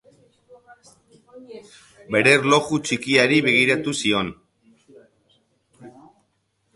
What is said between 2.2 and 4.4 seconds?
erloju txikiari begiratu zion.